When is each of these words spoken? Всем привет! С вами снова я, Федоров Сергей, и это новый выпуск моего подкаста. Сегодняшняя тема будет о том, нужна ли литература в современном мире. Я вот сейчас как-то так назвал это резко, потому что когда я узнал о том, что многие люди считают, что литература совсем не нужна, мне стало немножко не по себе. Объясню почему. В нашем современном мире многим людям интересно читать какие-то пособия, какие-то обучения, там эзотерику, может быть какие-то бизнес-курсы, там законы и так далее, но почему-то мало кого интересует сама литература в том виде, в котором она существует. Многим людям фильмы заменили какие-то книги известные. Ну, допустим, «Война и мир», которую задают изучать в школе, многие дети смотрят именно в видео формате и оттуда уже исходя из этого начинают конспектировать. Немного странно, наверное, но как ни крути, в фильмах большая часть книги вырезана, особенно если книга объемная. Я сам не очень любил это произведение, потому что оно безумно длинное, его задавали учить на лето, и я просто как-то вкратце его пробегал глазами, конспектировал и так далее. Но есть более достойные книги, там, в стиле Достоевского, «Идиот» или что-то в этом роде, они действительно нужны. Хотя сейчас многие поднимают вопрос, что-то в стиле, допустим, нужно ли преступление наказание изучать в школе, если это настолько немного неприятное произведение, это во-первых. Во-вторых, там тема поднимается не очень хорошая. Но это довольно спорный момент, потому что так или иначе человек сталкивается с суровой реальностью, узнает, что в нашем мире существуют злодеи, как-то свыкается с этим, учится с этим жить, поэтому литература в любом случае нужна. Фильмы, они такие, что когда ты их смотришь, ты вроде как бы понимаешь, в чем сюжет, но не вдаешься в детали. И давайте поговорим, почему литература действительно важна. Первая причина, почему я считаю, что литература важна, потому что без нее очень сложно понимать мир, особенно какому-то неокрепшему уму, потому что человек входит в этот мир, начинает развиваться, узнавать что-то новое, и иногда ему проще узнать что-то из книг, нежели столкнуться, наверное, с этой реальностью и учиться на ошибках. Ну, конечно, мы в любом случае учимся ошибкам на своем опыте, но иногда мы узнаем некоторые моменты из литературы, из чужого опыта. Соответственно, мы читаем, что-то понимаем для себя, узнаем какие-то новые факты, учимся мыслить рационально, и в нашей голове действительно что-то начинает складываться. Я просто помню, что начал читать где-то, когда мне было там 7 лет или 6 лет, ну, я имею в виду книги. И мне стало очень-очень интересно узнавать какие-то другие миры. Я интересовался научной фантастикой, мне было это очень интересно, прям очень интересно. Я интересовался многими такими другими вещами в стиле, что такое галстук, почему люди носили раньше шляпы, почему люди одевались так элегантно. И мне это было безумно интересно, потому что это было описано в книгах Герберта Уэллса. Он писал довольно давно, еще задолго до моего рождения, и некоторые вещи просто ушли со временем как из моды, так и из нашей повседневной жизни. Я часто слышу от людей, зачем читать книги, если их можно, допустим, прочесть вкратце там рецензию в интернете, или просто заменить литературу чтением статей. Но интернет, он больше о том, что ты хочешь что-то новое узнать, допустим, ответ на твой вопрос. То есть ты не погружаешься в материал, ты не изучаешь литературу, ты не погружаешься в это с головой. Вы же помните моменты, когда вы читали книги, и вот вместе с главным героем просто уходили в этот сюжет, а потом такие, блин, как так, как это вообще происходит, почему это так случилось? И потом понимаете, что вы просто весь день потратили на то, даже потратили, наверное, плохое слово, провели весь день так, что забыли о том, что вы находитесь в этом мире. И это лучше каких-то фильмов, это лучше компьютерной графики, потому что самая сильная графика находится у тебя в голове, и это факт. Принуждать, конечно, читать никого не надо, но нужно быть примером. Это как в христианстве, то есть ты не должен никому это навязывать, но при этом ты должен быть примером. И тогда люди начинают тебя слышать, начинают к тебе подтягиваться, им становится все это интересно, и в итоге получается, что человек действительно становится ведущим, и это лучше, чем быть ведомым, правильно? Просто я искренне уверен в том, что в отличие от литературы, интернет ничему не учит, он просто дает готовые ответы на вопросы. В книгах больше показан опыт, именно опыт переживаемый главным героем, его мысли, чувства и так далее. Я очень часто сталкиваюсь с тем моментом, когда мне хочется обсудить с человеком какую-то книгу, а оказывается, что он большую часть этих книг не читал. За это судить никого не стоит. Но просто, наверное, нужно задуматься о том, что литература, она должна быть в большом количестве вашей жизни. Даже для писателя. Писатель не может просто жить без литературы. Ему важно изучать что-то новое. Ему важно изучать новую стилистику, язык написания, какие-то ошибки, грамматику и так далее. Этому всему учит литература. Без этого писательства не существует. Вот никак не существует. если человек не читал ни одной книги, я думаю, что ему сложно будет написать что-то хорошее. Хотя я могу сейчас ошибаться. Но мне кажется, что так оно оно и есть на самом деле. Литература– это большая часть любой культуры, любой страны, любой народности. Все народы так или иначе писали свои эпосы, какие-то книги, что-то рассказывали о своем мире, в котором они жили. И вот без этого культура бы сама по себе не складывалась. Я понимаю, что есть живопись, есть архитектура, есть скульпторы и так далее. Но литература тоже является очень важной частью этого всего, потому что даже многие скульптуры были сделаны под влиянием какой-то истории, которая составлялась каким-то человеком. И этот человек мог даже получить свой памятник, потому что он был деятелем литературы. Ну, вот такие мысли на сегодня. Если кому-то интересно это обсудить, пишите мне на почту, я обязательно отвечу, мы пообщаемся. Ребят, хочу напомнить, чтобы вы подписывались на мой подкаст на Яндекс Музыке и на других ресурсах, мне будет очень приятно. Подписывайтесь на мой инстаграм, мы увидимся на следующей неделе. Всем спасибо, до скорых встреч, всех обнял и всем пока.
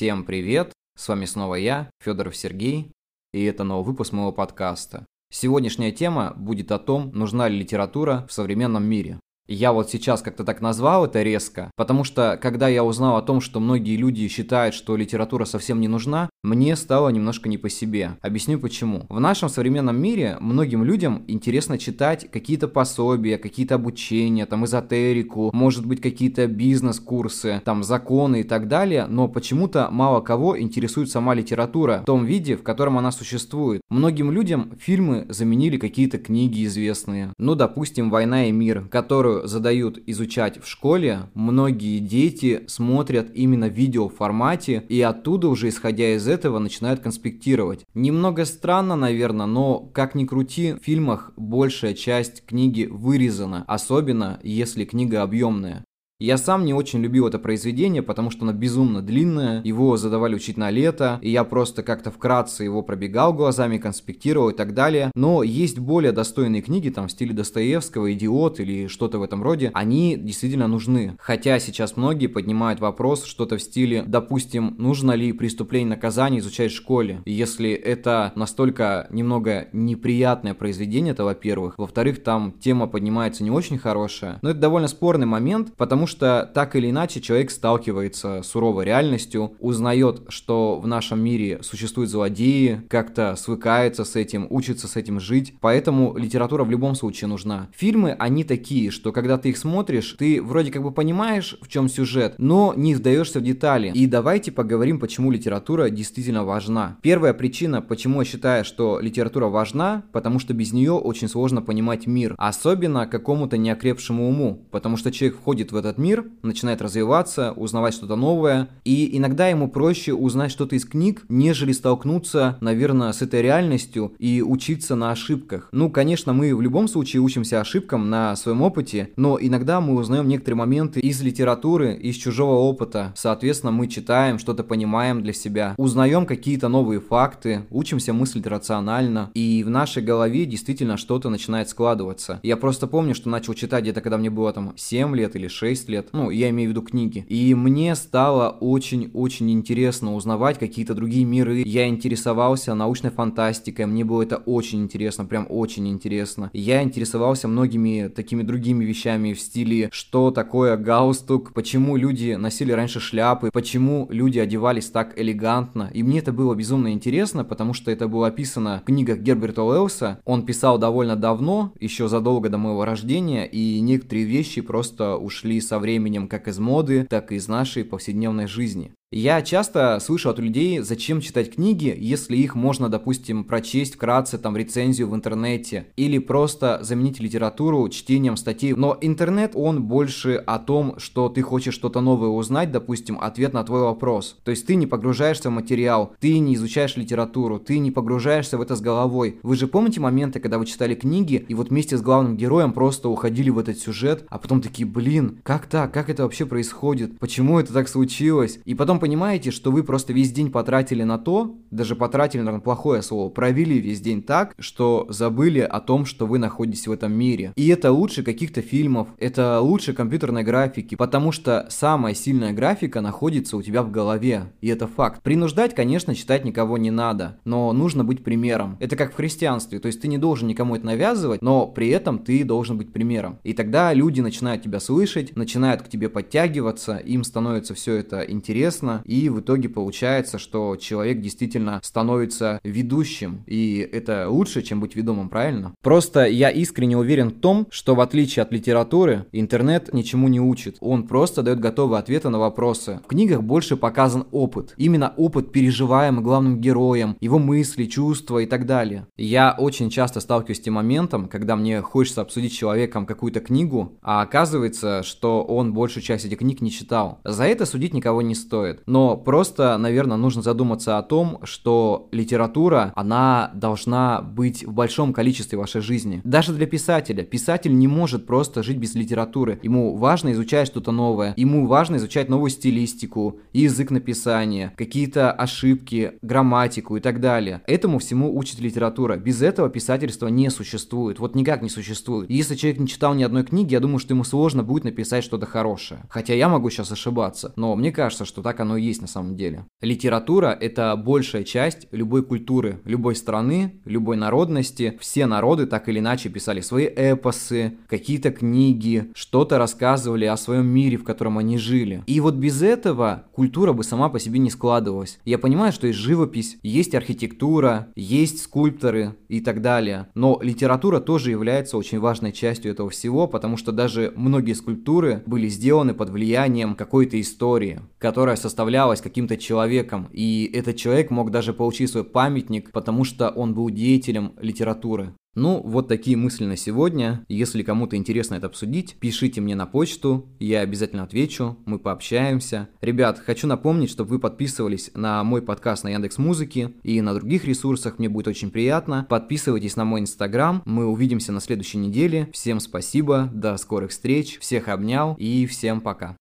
Всем 0.00 0.24
привет! 0.24 0.72
С 0.96 1.08
вами 1.08 1.26
снова 1.26 1.56
я, 1.56 1.90
Федоров 2.02 2.34
Сергей, 2.34 2.90
и 3.34 3.44
это 3.44 3.64
новый 3.64 3.84
выпуск 3.84 4.14
моего 4.14 4.32
подкаста. 4.32 5.04
Сегодняшняя 5.30 5.92
тема 5.92 6.32
будет 6.36 6.72
о 6.72 6.78
том, 6.78 7.10
нужна 7.12 7.48
ли 7.48 7.58
литература 7.58 8.26
в 8.26 8.32
современном 8.32 8.82
мире. 8.82 9.20
Я 9.46 9.74
вот 9.74 9.90
сейчас 9.90 10.22
как-то 10.22 10.42
так 10.42 10.62
назвал 10.62 11.04
это 11.04 11.22
резко, 11.22 11.70
потому 11.76 12.04
что 12.04 12.38
когда 12.40 12.66
я 12.66 12.82
узнал 12.82 13.18
о 13.18 13.22
том, 13.22 13.42
что 13.42 13.60
многие 13.60 13.96
люди 13.96 14.26
считают, 14.28 14.74
что 14.74 14.96
литература 14.96 15.44
совсем 15.44 15.82
не 15.82 15.88
нужна, 15.88 16.29
мне 16.42 16.74
стало 16.74 17.10
немножко 17.10 17.50
не 17.50 17.58
по 17.58 17.68
себе. 17.68 18.12
Объясню 18.22 18.58
почему. 18.58 19.04
В 19.10 19.20
нашем 19.20 19.50
современном 19.50 20.00
мире 20.00 20.38
многим 20.40 20.84
людям 20.84 21.22
интересно 21.28 21.76
читать 21.76 22.30
какие-то 22.30 22.66
пособия, 22.66 23.36
какие-то 23.36 23.74
обучения, 23.74 24.46
там 24.46 24.64
эзотерику, 24.64 25.50
может 25.52 25.84
быть 25.84 26.00
какие-то 26.00 26.46
бизнес-курсы, 26.46 27.60
там 27.64 27.82
законы 27.82 28.40
и 28.40 28.42
так 28.42 28.68
далее, 28.68 29.06
но 29.06 29.28
почему-то 29.28 29.88
мало 29.90 30.22
кого 30.22 30.58
интересует 30.58 31.10
сама 31.10 31.34
литература 31.34 32.00
в 32.02 32.06
том 32.06 32.24
виде, 32.24 32.56
в 32.56 32.62
котором 32.62 32.96
она 32.96 33.12
существует. 33.12 33.82
Многим 33.90 34.30
людям 34.30 34.72
фильмы 34.80 35.26
заменили 35.28 35.76
какие-то 35.76 36.16
книги 36.16 36.64
известные. 36.64 37.34
Ну, 37.38 37.54
допустим, 37.54 38.08
«Война 38.08 38.46
и 38.46 38.52
мир», 38.52 38.86
которую 38.90 39.46
задают 39.46 39.98
изучать 40.06 40.62
в 40.62 40.66
школе, 40.66 41.28
многие 41.34 41.98
дети 41.98 42.62
смотрят 42.66 43.30
именно 43.34 43.68
в 43.68 43.74
видео 43.74 44.08
формате 44.08 44.84
и 44.88 45.02
оттуда 45.02 45.48
уже 45.48 45.68
исходя 45.68 46.14
из 46.14 46.29
этого 46.30 46.58
начинают 46.58 47.00
конспектировать. 47.00 47.84
Немного 47.94 48.44
странно, 48.44 48.96
наверное, 48.96 49.46
но 49.46 49.80
как 49.80 50.14
ни 50.14 50.24
крути, 50.24 50.72
в 50.72 50.84
фильмах 50.84 51.32
большая 51.36 51.94
часть 51.94 52.46
книги 52.46 52.88
вырезана, 52.90 53.64
особенно 53.66 54.40
если 54.42 54.84
книга 54.84 55.22
объемная. 55.22 55.84
Я 56.20 56.36
сам 56.36 56.66
не 56.66 56.74
очень 56.74 57.00
любил 57.00 57.26
это 57.26 57.38
произведение, 57.38 58.02
потому 58.02 58.30
что 58.30 58.42
оно 58.42 58.52
безумно 58.52 59.00
длинное, 59.00 59.62
его 59.64 59.96
задавали 59.96 60.34
учить 60.34 60.58
на 60.58 60.70
лето, 60.70 61.18
и 61.22 61.30
я 61.30 61.44
просто 61.44 61.82
как-то 61.82 62.10
вкратце 62.10 62.62
его 62.62 62.82
пробегал 62.82 63.32
глазами, 63.32 63.78
конспектировал 63.78 64.50
и 64.50 64.54
так 64.54 64.74
далее. 64.74 65.12
Но 65.14 65.42
есть 65.42 65.78
более 65.78 66.12
достойные 66.12 66.60
книги, 66.60 66.90
там, 66.90 67.08
в 67.08 67.10
стиле 67.10 67.32
Достоевского, 67.32 68.12
«Идиот» 68.12 68.60
или 68.60 68.86
что-то 68.86 69.18
в 69.18 69.22
этом 69.22 69.42
роде, 69.42 69.70
они 69.72 70.18
действительно 70.18 70.68
нужны. 70.68 71.16
Хотя 71.18 71.58
сейчас 71.58 71.96
многие 71.96 72.26
поднимают 72.26 72.80
вопрос, 72.80 73.24
что-то 73.24 73.56
в 73.56 73.62
стиле, 73.62 74.04
допустим, 74.06 74.74
нужно 74.76 75.12
ли 75.12 75.32
преступление 75.32 75.88
наказание 75.88 76.40
изучать 76.40 76.70
в 76.70 76.76
школе, 76.76 77.22
если 77.24 77.70
это 77.70 78.32
настолько 78.34 79.06
немного 79.10 79.68
неприятное 79.72 80.52
произведение, 80.52 81.12
это 81.12 81.24
во-первых. 81.24 81.78
Во-вторых, 81.78 82.22
там 82.22 82.52
тема 82.60 82.88
поднимается 82.88 83.42
не 83.42 83.50
очень 83.50 83.78
хорошая. 83.78 84.38
Но 84.42 84.50
это 84.50 84.60
довольно 84.60 84.88
спорный 84.88 85.26
момент, 85.26 85.72
потому 85.78 86.06
что 86.06 86.09
так 86.16 86.76
или 86.76 86.90
иначе 86.90 87.20
человек 87.20 87.50
сталкивается 87.50 88.42
с 88.42 88.48
суровой 88.48 88.84
реальностью, 88.84 89.52
узнает, 89.60 90.22
что 90.28 90.78
в 90.78 90.86
нашем 90.86 91.22
мире 91.22 91.60
существуют 91.62 92.10
злодеи, 92.10 92.82
как-то 92.88 93.36
свыкается 93.36 94.04
с 94.04 94.16
этим, 94.16 94.46
учится 94.50 94.88
с 94.88 94.96
этим 94.96 95.20
жить, 95.20 95.54
поэтому 95.60 96.16
литература 96.16 96.64
в 96.64 96.70
любом 96.70 96.94
случае 96.94 97.28
нужна. 97.28 97.68
Фильмы, 97.74 98.16
они 98.18 98.44
такие, 98.44 98.90
что 98.90 99.12
когда 99.12 99.38
ты 99.38 99.50
их 99.50 99.56
смотришь, 99.56 100.16
ты 100.18 100.42
вроде 100.42 100.70
как 100.70 100.82
бы 100.82 100.90
понимаешь, 100.90 101.56
в 101.60 101.68
чем 101.68 101.88
сюжет, 101.88 102.34
но 102.38 102.74
не 102.76 102.94
вдаешься 102.94 103.40
в 103.40 103.42
детали. 103.42 103.92
И 103.94 104.06
давайте 104.06 104.52
поговорим, 104.52 104.98
почему 104.98 105.30
литература 105.30 105.90
действительно 105.90 106.44
важна. 106.44 106.98
Первая 107.02 107.34
причина, 107.34 107.82
почему 107.82 108.20
я 108.20 108.24
считаю, 108.24 108.64
что 108.64 108.98
литература 109.00 109.46
важна, 109.46 110.04
потому 110.12 110.38
что 110.38 110.54
без 110.54 110.72
нее 110.72 110.92
очень 110.92 111.28
сложно 111.28 111.62
понимать 111.62 112.06
мир, 112.06 112.34
особенно 112.38 113.06
какому-то 113.06 113.56
неокрепшему 113.56 114.28
уму, 114.28 114.66
потому 114.70 114.96
что 114.96 115.12
человек 115.12 115.38
входит 115.38 115.72
в 115.72 115.76
этот 115.76 115.98
мир, 116.00 116.24
начинает 116.42 116.82
развиваться, 116.82 117.52
узнавать 117.52 117.94
что-то 117.94 118.16
новое, 118.16 118.68
и 118.84 119.16
иногда 119.16 119.48
ему 119.48 119.68
проще 119.68 120.12
узнать 120.12 120.50
что-то 120.50 120.74
из 120.74 120.84
книг, 120.84 121.24
нежели 121.28 121.72
столкнуться, 121.72 122.58
наверное, 122.60 123.12
с 123.12 123.22
этой 123.22 123.42
реальностью 123.42 124.12
и 124.18 124.42
учиться 124.42 124.96
на 124.96 125.12
ошибках. 125.12 125.68
Ну, 125.72 125.90
конечно, 125.90 126.32
мы 126.32 126.54
в 126.56 126.60
любом 126.60 126.88
случае 126.88 127.22
учимся 127.22 127.60
ошибкам 127.60 128.10
на 128.10 128.34
своем 128.36 128.62
опыте, 128.62 129.10
но 129.16 129.38
иногда 129.40 129.80
мы 129.80 129.94
узнаем 129.94 130.26
некоторые 130.26 130.58
моменты 130.58 131.00
из 131.00 131.22
литературы, 131.22 131.94
из 131.94 132.16
чужого 132.16 132.56
опыта. 132.56 133.12
Соответственно, 133.16 133.72
мы 133.72 133.86
читаем, 133.86 134.38
что-то 134.38 134.64
понимаем 134.64 135.22
для 135.22 135.32
себя, 135.32 135.74
узнаем 135.76 136.26
какие-то 136.26 136.68
новые 136.68 137.00
факты, 137.00 137.66
учимся 137.70 138.12
мыслить 138.12 138.46
рационально, 138.46 139.30
и 139.34 139.62
в 139.64 139.70
нашей 139.70 140.02
голове 140.02 140.46
действительно 140.46 140.96
что-то 140.96 141.28
начинает 141.28 141.68
складываться. 141.68 142.40
Я 142.42 142.56
просто 142.56 142.86
помню, 142.86 143.14
что 143.14 143.28
начал 143.28 143.54
читать 143.54 143.82
где-то, 143.82 144.00
когда 144.00 144.16
мне 144.18 144.30
было 144.30 144.52
там 144.52 144.72
7 144.76 145.14
лет 145.14 145.36
или 145.36 145.48
6 145.48 145.88
лет, 145.90 146.08
ну, 146.12 146.30
я 146.30 146.48
имею 146.50 146.70
в 146.70 146.72
виду 146.72 146.82
книги. 146.82 147.24
И 147.28 147.54
мне 147.54 147.94
стало 147.94 148.50
очень-очень 148.60 149.50
интересно 149.50 150.14
узнавать 150.14 150.58
какие-то 150.58 150.94
другие 150.94 151.24
миры. 151.24 151.62
Я 151.66 151.88
интересовался 151.88 152.74
научной 152.74 153.10
фантастикой, 153.10 153.86
мне 153.86 154.04
было 154.04 154.22
это 154.22 154.36
очень 154.36 154.82
интересно, 154.82 155.24
прям 155.24 155.46
очень 155.48 155.88
интересно. 155.88 156.50
Я 156.52 156.82
интересовался 156.82 157.48
многими 157.48 158.08
такими 158.08 158.42
другими 158.42 158.84
вещами 158.84 159.32
в 159.32 159.40
стиле, 159.40 159.88
что 159.92 160.30
такое 160.30 160.76
галстук, 160.76 161.52
почему 161.52 161.96
люди 161.96 162.36
носили 162.38 162.72
раньше 162.72 163.00
шляпы, 163.00 163.50
почему 163.52 164.06
люди 164.10 164.38
одевались 164.38 164.90
так 164.90 165.18
элегантно. 165.18 165.90
И 165.92 166.02
мне 166.02 166.20
это 166.20 166.32
было 166.32 166.54
безумно 166.54 166.92
интересно, 166.92 167.44
потому 167.44 167.74
что 167.74 167.90
это 167.90 168.08
было 168.08 168.28
описано 168.28 168.80
в 168.82 168.86
книгах 168.86 169.18
Герберта 169.18 169.62
Уэллса. 169.62 170.20
Он 170.24 170.44
писал 170.44 170.78
довольно 170.78 171.16
давно, 171.16 171.72
еще 171.80 172.08
задолго 172.08 172.48
до 172.48 172.58
моего 172.58 172.84
рождения, 172.84 173.46
и 173.46 173.80
некоторые 173.80 174.24
вещи 174.24 174.60
просто 174.60 175.16
ушли 175.16 175.60
со 175.70 175.78
временем 175.78 176.26
как 176.26 176.48
из 176.48 176.58
моды, 176.58 177.06
так 177.08 177.30
и 177.30 177.36
из 177.36 177.46
нашей 177.46 177.84
повседневной 177.84 178.48
жизни. 178.48 178.92
Я 179.12 179.42
часто 179.42 179.98
слышу 179.98 180.30
от 180.30 180.38
людей, 180.38 180.78
зачем 180.78 181.20
читать 181.20 181.52
книги, 181.56 181.92
если 181.98 182.36
их 182.36 182.54
можно, 182.54 182.88
допустим, 182.88 183.42
прочесть 183.42 183.96
вкратце 183.96 184.38
там 184.38 184.56
рецензию 184.56 185.08
в 185.08 185.16
интернете, 185.16 185.88
или 185.96 186.18
просто 186.18 186.78
заменить 186.82 187.18
литературу 187.18 187.88
чтением 187.88 188.36
статей. 188.36 188.72
Но 188.72 188.96
интернет, 189.00 189.56
он 189.56 189.82
больше 189.82 190.34
о 190.36 190.60
том, 190.60 190.94
что 191.00 191.28
ты 191.28 191.42
хочешь 191.42 191.74
что-то 191.74 192.00
новое 192.00 192.28
узнать, 192.28 192.70
допустим, 192.70 193.18
ответ 193.20 193.52
на 193.52 193.64
твой 193.64 193.80
вопрос. 193.80 194.36
То 194.44 194.52
есть 194.52 194.64
ты 194.64 194.76
не 194.76 194.86
погружаешься 194.86 195.50
в 195.50 195.54
материал, 195.54 196.12
ты 196.20 196.38
не 196.38 196.54
изучаешь 196.54 196.96
литературу, 196.96 197.58
ты 197.58 197.80
не 197.80 197.90
погружаешься 197.90 198.58
в 198.58 198.60
это 198.60 198.76
с 198.76 198.80
головой. 198.80 199.40
Вы 199.42 199.56
же 199.56 199.66
помните 199.66 199.98
моменты, 199.98 200.38
когда 200.38 200.56
вы 200.56 200.66
читали 200.66 200.94
книги, 200.94 201.44
и 201.48 201.54
вот 201.54 201.70
вместе 201.70 201.98
с 201.98 202.00
главным 202.00 202.36
героем 202.36 202.72
просто 202.72 203.08
уходили 203.08 203.50
в 203.50 203.58
этот 203.58 203.76
сюжет, 203.76 204.24
а 204.28 204.38
потом 204.38 204.60
такие, 204.60 204.86
блин, 204.86 205.40
как 205.42 205.66
так, 205.66 205.92
как 205.92 206.08
это 206.10 206.22
вообще 206.22 206.46
происходит, 206.46 207.18
почему 207.18 207.58
это 207.58 207.72
так 207.72 207.88
случилось? 207.88 208.60
И 208.64 208.76
потом 208.76 208.99
понимаете, 209.00 209.50
что 209.50 209.72
вы 209.72 209.82
просто 209.82 210.12
весь 210.12 210.32
день 210.32 210.52
потратили 210.52 211.02
на 211.02 211.18
то, 211.18 211.56
даже 211.70 211.96
потратили, 211.96 212.40
наверное, 212.40 212.62
плохое 212.62 213.02
слово, 213.02 213.30
провели 213.30 213.80
весь 213.80 214.00
день 214.00 214.22
так, 214.22 214.54
что 214.58 215.06
забыли 215.08 215.60
о 215.60 215.80
том, 215.80 216.04
что 216.04 216.26
вы 216.26 216.38
находитесь 216.38 216.86
в 216.86 216.92
этом 216.92 217.12
мире. 217.12 217.52
И 217.56 217.68
это 217.68 217.90
лучше 217.92 218.22
каких-то 218.22 218.62
фильмов, 218.62 219.08
это 219.18 219.60
лучше 219.60 219.92
компьютерной 219.92 220.42
графики, 220.42 220.94
потому 220.94 221.32
что 221.32 221.66
самая 221.70 222.14
сильная 222.14 222.52
графика 222.52 223.00
находится 223.00 223.56
у 223.56 223.62
тебя 223.62 223.82
в 223.82 223.90
голове, 223.90 224.52
и 224.60 224.68
это 224.68 224.86
факт. 224.86 225.22
Принуждать, 225.22 225.74
конечно, 225.74 226.14
читать 226.14 226.44
никого 226.44 226.78
не 226.78 226.90
надо, 226.90 227.38
но 227.44 227.72
нужно 227.72 228.04
быть 228.04 228.22
примером. 228.22 228.76
Это 228.80 228.96
как 228.96 229.12
в 229.12 229.16
христианстве, 229.16 229.78
то 229.78 229.86
есть 229.86 230.00
ты 230.00 230.08
не 230.08 230.18
должен 230.18 230.48
никому 230.48 230.76
это 230.76 230.86
навязывать, 230.86 231.42
но 231.42 231.66
при 231.66 231.88
этом 231.88 232.18
ты 232.18 232.44
должен 232.44 232.76
быть 232.76 232.92
примером. 232.92 233.38
И 233.42 233.54
тогда 233.54 233.92
люди 233.94 234.20
начинают 234.20 234.62
тебя 234.62 234.80
слышать, 234.80 235.34
начинают 235.36 235.82
к 235.82 235.88
тебе 235.88 236.08
подтягиваться, 236.08 236.96
им 236.96 237.24
становится 237.24 237.74
все 237.74 237.94
это 237.94 238.20
интересно, 238.22 238.89
и 239.04 239.28
в 239.28 239.40
итоге 239.40 239.68
получается, 239.68 240.38
что 240.38 240.76
человек 240.76 241.20
действительно 241.20 241.80
становится 241.82 242.60
ведущим, 242.64 243.42
и 243.46 243.88
это 243.92 244.28
лучше, 244.28 244.62
чем 244.62 244.80
быть 244.80 244.96
ведомым, 244.96 245.28
правильно? 245.28 245.74
Просто 245.82 246.26
я 246.26 246.50
искренне 246.50 246.96
уверен 246.96 247.28
в 247.28 247.40
том, 247.40 247.66
что 247.70 247.94
в 247.94 248.00
отличие 248.00 248.42
от 248.42 248.52
литературы, 248.52 249.26
интернет 249.32 249.92
ничему 249.92 250.28
не 250.28 250.40
учит, 250.40 250.76
он 250.80 251.06
просто 251.06 251.42
дает 251.42 251.60
готовые 251.60 252.00
ответы 252.00 252.28
на 252.28 252.38
вопросы. 252.38 253.00
В 253.04 253.08
книгах 253.08 253.42
больше 253.42 253.76
показан 253.76 254.26
опыт, 254.30 254.74
именно 254.76 255.14
опыт 255.16 255.52
переживаемый 255.52 256.22
главным 256.22 256.60
героем, 256.60 257.16
его 257.20 257.38
мысли, 257.38 257.84
чувства 257.84 258.38
и 258.38 258.46
так 258.46 258.66
далее. 258.66 259.06
Я 259.16 259.54
очень 259.56 259.90
часто 259.90 260.20
сталкиваюсь 260.20 260.58
с 260.58 260.62
тем 260.62 260.74
моментом, 260.74 261.28
когда 261.28 261.56
мне 261.56 261.80
хочется 261.80 262.20
обсудить 262.20 262.52
с 262.52 262.56
человеком 262.56 263.06
какую-то 263.06 263.40
книгу, 263.40 263.98
а 264.02 264.22
оказывается, 264.22 265.02
что 265.02 265.42
он 265.42 265.72
большую 265.72 266.02
часть 266.02 266.24
этих 266.24 266.38
книг 266.38 266.60
не 266.60 266.70
читал. 266.70 267.20
За 267.24 267.44
это 267.44 267.66
судить 267.66 267.94
никого 267.94 268.22
не 268.22 268.34
стоит. 268.34 268.79
Но 268.86 269.16
просто, 269.16 269.76
наверное, 269.78 270.16
нужно 270.16 270.42
задуматься 270.42 270.98
о 270.98 271.02
том, 271.02 271.40
что 271.44 272.08
литература, 272.12 272.92
она 272.96 273.50
должна 273.54 274.20
быть 274.22 274.64
в 274.64 274.72
большом 274.72 275.12
количестве 275.12 275.58
вашей 275.58 275.80
жизни. 275.80 276.20
Даже 276.24 276.52
для 276.52 276.66
писателя. 276.66 277.22
Писатель 277.22 277.76
не 277.76 277.88
может 277.88 278.26
просто 278.26 278.62
жить 278.62 278.78
без 278.78 278.94
литературы. 278.94 279.58
Ему 279.62 279.96
важно 279.96 280.32
изучать 280.32 280.66
что-то 280.66 280.92
новое. 280.92 281.34
Ему 281.36 281.66
важно 281.66 281.96
изучать 281.96 282.28
новую 282.28 282.50
стилистику, 282.50 283.40
язык 283.52 283.90
написания, 283.90 284.72
какие-то 284.76 285.32
ошибки, 285.32 286.12
грамматику 286.22 286.96
и 286.96 287.00
так 287.00 287.20
далее. 287.20 287.62
Этому 287.66 287.98
всему 287.98 288.36
учит 288.36 288.60
литература. 288.60 289.16
Без 289.16 289.42
этого 289.42 289.68
писательства 289.68 290.28
не 290.28 290.50
существует. 290.50 291.18
Вот 291.18 291.34
никак 291.34 291.62
не 291.62 291.68
существует. 291.68 292.30
если 292.30 292.54
человек 292.54 292.80
не 292.80 292.88
читал 292.88 293.14
ни 293.14 293.22
одной 293.22 293.44
книги, 293.44 293.72
я 293.72 293.80
думаю, 293.80 293.98
что 293.98 294.14
ему 294.14 294.24
сложно 294.24 294.62
будет 294.62 294.84
написать 294.84 295.24
что-то 295.24 295.46
хорошее. 295.46 296.02
Хотя 296.08 296.34
я 296.34 296.48
могу 296.48 296.70
сейчас 296.70 296.92
ошибаться. 296.92 297.52
Но 297.56 297.76
мне 297.76 297.92
кажется, 297.92 298.24
что 298.24 298.42
так 298.42 298.60
оно 298.60 298.69
оно 298.70 298.76
и 298.76 298.82
есть 298.82 299.00
на 299.00 299.08
самом 299.08 299.36
деле. 299.36 299.66
Литература– 299.80 300.56
это 300.60 300.94
большая 300.96 301.42
часть 301.42 301.88
любой 301.90 302.22
культуры, 302.22 302.80
любой 302.84 303.16
страны, 303.16 303.80
любой 303.84 304.16
народности. 304.16 304.96
Все 305.00 305.26
народы 305.26 305.66
так 305.66 305.88
или 305.88 305.98
иначе 305.98 306.28
писали 306.28 306.60
свои 306.60 306.86
эпосы, 306.86 307.78
какие-то 307.88 308.30
книги, 308.30 309.10
что-то 309.14 309.58
рассказывали 309.58 310.24
о 310.26 310.36
своем 310.36 310.66
мире, 310.66 310.96
в 310.96 311.04
котором 311.04 311.38
они 311.38 311.58
жили. 311.58 312.04
И 312.06 312.20
вот 312.20 312.34
без 312.34 312.62
этого 312.62 313.24
культура 313.32 313.72
бы 313.72 313.82
сама 313.82 314.08
по 314.08 314.20
себе 314.20 314.38
не 314.38 314.50
складывалась. 314.50 315.18
Я 315.24 315.38
понимаю, 315.38 315.72
что 315.72 315.86
есть 315.86 315.98
живопись, 315.98 316.58
есть 316.62 316.94
архитектура, 316.94 317.88
есть 317.96 318.42
скульпторы 318.42 319.16
и 319.28 319.40
так 319.40 319.62
далее. 319.62 320.08
Но 320.14 320.38
литература 320.42 321.00
тоже 321.00 321.30
является 321.30 321.76
очень 321.76 321.98
важной 321.98 322.32
частью 322.32 322.70
этого 322.70 322.90
всего, 322.90 323.26
потому 323.26 323.56
что 323.56 323.72
даже 323.72 324.12
многие 324.14 324.52
скульптуры 324.52 325.22
были 325.26 325.48
сделаны 325.48 325.94
под 325.94 326.10
влиянием 326.10 326.74
какой-то 326.74 327.20
истории, 327.20 327.80
которая 327.98 328.36
составлялась 328.50 329.00
каким-то 329.00 329.36
человеком. 329.36 330.08
И 330.12 330.50
этот 330.52 330.76
человек 330.76 331.10
мог 331.10 331.30
даже 331.30 331.52
получить 331.52 331.90
свой 331.90 332.04
памятник, 332.04 332.72
потому 332.72 333.04
что 333.04 333.30
он 333.30 333.54
был 333.54 333.70
деятелем 333.70 334.32
литературы. 334.40 335.14
Ну, 335.36 335.62
вот 335.64 335.86
такие 335.86 336.16
мысли 336.16 336.44
на 336.44 336.56
сегодня. 336.56 337.24
Если 337.28 337.62
кому-то 337.62 337.96
интересно 337.96 338.34
это 338.34 338.48
обсудить, 338.48 338.96
пишите 338.98 339.40
мне 339.40 339.54
на 339.54 339.64
почту, 339.66 340.28
я 340.40 340.60
обязательно 340.60 341.04
отвечу, 341.04 341.56
мы 341.66 341.78
пообщаемся. 341.78 342.68
Ребят, 342.80 343.20
хочу 343.20 343.46
напомнить, 343.46 343.90
чтобы 343.90 344.10
вы 344.10 344.18
подписывались 344.18 344.90
на 344.94 345.22
мой 345.22 345.40
подкаст 345.40 345.84
на 345.84 345.90
Яндекс 345.90 346.18
Музыке 346.18 346.72
и 346.82 347.00
на 347.00 347.14
других 347.14 347.44
ресурсах, 347.44 348.00
мне 348.00 348.08
будет 348.08 348.26
очень 348.26 348.50
приятно. 348.50 349.06
Подписывайтесь 349.08 349.76
на 349.76 349.84
мой 349.84 350.00
инстаграм, 350.00 350.62
мы 350.64 350.86
увидимся 350.86 351.30
на 351.30 351.40
следующей 351.40 351.78
неделе. 351.78 352.28
Всем 352.32 352.58
спасибо, 352.58 353.30
до 353.32 353.56
скорых 353.56 353.92
встреч, 353.92 354.40
всех 354.40 354.66
обнял 354.66 355.14
и 355.16 355.46
всем 355.46 355.80
пока. 355.80 356.16